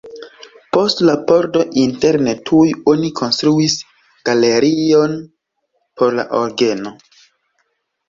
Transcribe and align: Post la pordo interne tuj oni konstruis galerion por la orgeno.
Post 0.77 1.03
la 1.09 1.13
pordo 1.31 1.61
interne 1.81 2.33
tuj 2.51 2.65
oni 2.95 3.13
konstruis 3.21 3.77
galerion 4.33 5.17
por 6.03 6.21
la 6.21 6.31
orgeno. 6.45 6.99